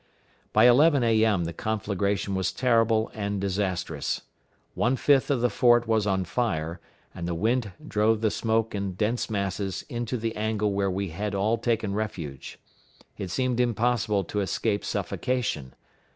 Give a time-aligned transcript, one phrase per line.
[0.51, 1.43] By 11 A.M.
[1.43, 4.21] the conflagration was terrible and disastrous.
[4.73, 6.79] One fifth of the fort was on fire,
[7.13, 11.35] and the wind drove the smoke in dense masses into the angle where we had
[11.35, 12.57] all taken refuge.
[13.19, 15.75] It seemed impossible to escape suffocation.